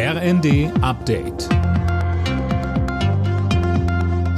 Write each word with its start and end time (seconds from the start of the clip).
RND 0.00 0.70
Update. 0.80 1.48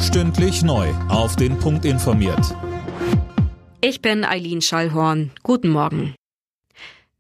Stündlich 0.01 0.63
neu. 0.63 0.89
Auf 1.11 1.37
den 1.37 1.59
Punkt 1.59 1.85
informiert. 1.85 2.57
Ich 3.83 4.01
bin 4.01 4.25
Eileen 4.25 4.63
Schallhorn. 4.63 5.33
Guten 5.43 5.69
Morgen. 5.69 6.15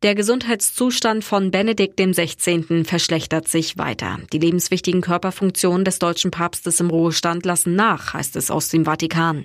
Der 0.03 0.15
Gesundheitszustand 0.15 1.23
von 1.23 1.51
Benedikt 1.51 2.01
XVI. 2.01 2.85
verschlechtert 2.85 3.47
sich 3.47 3.77
weiter. 3.77 4.17
Die 4.33 4.39
lebenswichtigen 4.39 5.03
Körperfunktionen 5.03 5.85
des 5.85 5.99
deutschen 5.99 6.31
Papstes 6.31 6.81
im 6.81 6.89
Ruhestand 6.89 7.45
lassen 7.45 7.75
nach, 7.75 8.15
heißt 8.15 8.37
es 8.37 8.51
aus 8.51 8.71
dem 8.71 8.87
Vatikan. 8.87 9.45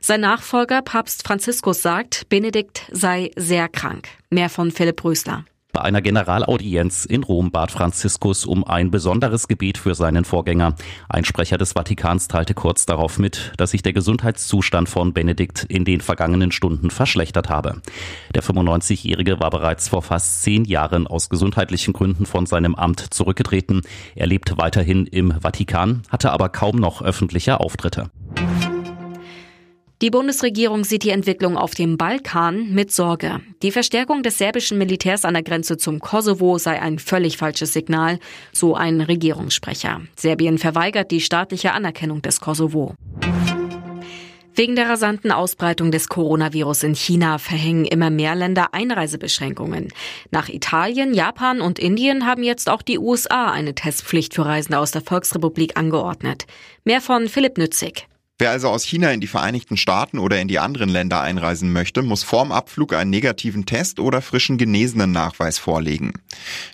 Sein 0.00 0.20
Nachfolger, 0.20 0.82
Papst 0.82 1.26
Franziskus, 1.26 1.80
sagt, 1.80 2.28
Benedikt 2.28 2.82
sei 2.92 3.30
sehr 3.36 3.70
krank. 3.70 4.08
Mehr 4.28 4.50
von 4.50 4.70
Philipp 4.70 5.02
Rösler. 5.02 5.46
Bei 5.72 5.82
einer 5.82 6.00
Generalaudienz 6.00 7.04
in 7.04 7.22
Rom 7.22 7.50
bat 7.50 7.70
Franziskus 7.70 8.46
um 8.46 8.64
ein 8.64 8.90
besonderes 8.90 9.48
Gebet 9.48 9.76
für 9.76 9.94
seinen 9.94 10.24
Vorgänger. 10.24 10.74
Ein 11.10 11.26
Sprecher 11.26 11.58
des 11.58 11.74
Vatikans 11.74 12.26
teilte 12.26 12.54
kurz 12.54 12.86
darauf 12.86 13.18
mit, 13.18 13.52
dass 13.58 13.72
sich 13.72 13.82
der 13.82 13.92
Gesundheitszustand 13.92 14.88
von 14.88 15.12
Benedikt 15.12 15.64
in 15.64 15.84
den 15.84 16.00
vergangenen 16.00 16.52
Stunden 16.52 16.90
verschlechtert 16.90 17.50
habe. 17.50 17.82
Der 18.34 18.42
95-Jährige 18.42 19.40
war 19.40 19.50
bereits 19.50 19.88
vor 19.88 20.02
fast 20.02 20.42
zehn 20.42 20.64
Jahren 20.64 21.06
aus 21.06 21.28
gesundheitlichen 21.28 21.92
Gründen 21.92 22.24
von 22.24 22.46
seinem 22.46 22.74
Amt 22.74 23.12
zurückgetreten. 23.12 23.82
Er 24.14 24.26
lebt 24.26 24.56
weiterhin 24.56 25.06
im 25.06 25.38
Vatikan, 25.38 26.02
hatte 26.08 26.32
aber 26.32 26.48
kaum 26.48 26.76
noch 26.76 27.02
öffentliche 27.02 27.60
Auftritte. 27.60 28.10
Die 30.00 30.10
Bundesregierung 30.10 30.84
sieht 30.84 31.02
die 31.02 31.10
Entwicklung 31.10 31.56
auf 31.56 31.74
dem 31.74 31.96
Balkan 31.96 32.72
mit 32.72 32.92
Sorge. 32.92 33.40
Die 33.62 33.72
Verstärkung 33.72 34.22
des 34.22 34.38
serbischen 34.38 34.78
Militärs 34.78 35.24
an 35.24 35.34
der 35.34 35.42
Grenze 35.42 35.76
zum 35.76 35.98
Kosovo 35.98 36.56
sei 36.58 36.80
ein 36.80 37.00
völlig 37.00 37.36
falsches 37.36 37.72
Signal, 37.72 38.20
so 38.52 38.76
ein 38.76 39.00
Regierungssprecher. 39.00 40.02
Serbien 40.14 40.58
verweigert 40.58 41.10
die 41.10 41.20
staatliche 41.20 41.72
Anerkennung 41.72 42.22
des 42.22 42.40
Kosovo. 42.40 42.94
Wegen 44.54 44.76
der 44.76 44.88
rasanten 44.88 45.32
Ausbreitung 45.32 45.90
des 45.90 46.08
Coronavirus 46.08 46.84
in 46.84 46.94
China 46.94 47.38
verhängen 47.38 47.84
immer 47.84 48.10
mehr 48.10 48.36
Länder 48.36 48.74
Einreisebeschränkungen. 48.74 49.88
Nach 50.30 50.48
Italien, 50.48 51.12
Japan 51.12 51.60
und 51.60 51.80
Indien 51.80 52.24
haben 52.24 52.44
jetzt 52.44 52.70
auch 52.70 52.82
die 52.82 53.00
USA 53.00 53.50
eine 53.50 53.74
Testpflicht 53.74 54.32
für 54.34 54.46
Reisende 54.46 54.78
aus 54.78 54.92
der 54.92 55.02
Volksrepublik 55.02 55.76
angeordnet. 55.76 56.46
Mehr 56.84 57.00
von 57.00 57.28
Philipp 57.28 57.58
Nützig. 57.58 58.06
Wer 58.40 58.52
also 58.52 58.68
aus 58.68 58.84
China 58.84 59.10
in 59.10 59.20
die 59.20 59.26
Vereinigten 59.26 59.76
Staaten 59.76 60.20
oder 60.20 60.40
in 60.40 60.46
die 60.46 60.60
anderen 60.60 60.88
Länder 60.88 61.20
einreisen 61.20 61.72
möchte, 61.72 62.02
muss 62.02 62.22
vorm 62.22 62.52
Abflug 62.52 62.94
einen 62.94 63.10
negativen 63.10 63.66
Test 63.66 63.98
oder 63.98 64.22
frischen 64.22 64.58
genesenen 64.58 65.10
Nachweis 65.10 65.58
vorlegen. 65.58 66.12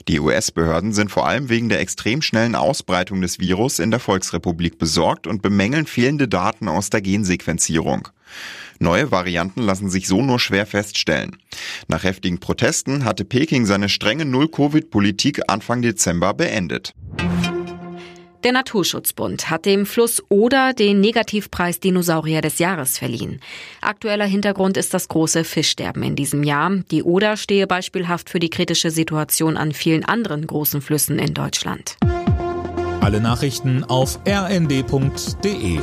Die 0.06 0.20
US-Behörden 0.20 0.92
sind 0.92 1.10
vor 1.10 1.26
allem 1.26 1.48
wegen 1.48 1.70
der 1.70 1.80
extrem 1.80 2.20
schnellen 2.20 2.54
Ausbreitung 2.54 3.22
des 3.22 3.38
Virus 3.38 3.78
in 3.78 3.90
der 3.90 4.00
Volksrepublik 4.00 4.76
besorgt 4.76 5.26
und 5.26 5.40
bemängeln 5.40 5.86
fehlende 5.86 6.28
Daten 6.28 6.68
aus 6.68 6.90
der 6.90 7.00
Gensequenzierung. 7.00 8.08
Neue 8.78 9.10
Varianten 9.10 9.62
lassen 9.62 9.88
sich 9.88 10.06
so 10.06 10.20
nur 10.20 10.40
schwer 10.40 10.66
feststellen. 10.66 11.38
Nach 11.88 12.04
heftigen 12.04 12.40
Protesten 12.40 13.06
hatte 13.06 13.24
Peking 13.24 13.64
seine 13.64 13.88
strenge 13.88 14.26
Null-Covid-Politik 14.26 15.40
Anfang 15.48 15.80
Dezember 15.80 16.34
beendet. 16.34 16.92
Der 18.44 18.52
Naturschutzbund 18.52 19.48
hat 19.48 19.64
dem 19.64 19.86
Fluss 19.86 20.22
Oder 20.28 20.74
den 20.74 21.00
Negativpreis 21.00 21.80
Dinosaurier 21.80 22.42
des 22.42 22.58
Jahres 22.58 22.98
verliehen. 22.98 23.40
Aktueller 23.80 24.26
Hintergrund 24.26 24.76
ist 24.76 24.92
das 24.92 25.08
große 25.08 25.44
Fischsterben 25.44 26.02
in 26.02 26.14
diesem 26.14 26.42
Jahr. 26.42 26.70
Die 26.90 27.02
Oder 27.02 27.38
stehe 27.38 27.66
beispielhaft 27.66 28.28
für 28.28 28.40
die 28.40 28.50
kritische 28.50 28.90
Situation 28.90 29.56
an 29.56 29.72
vielen 29.72 30.04
anderen 30.04 30.46
großen 30.46 30.82
Flüssen 30.82 31.18
in 31.18 31.32
Deutschland. 31.32 31.96
Alle 33.00 33.22
Nachrichten 33.22 33.82
auf 33.82 34.18
rnd.de 34.28 35.80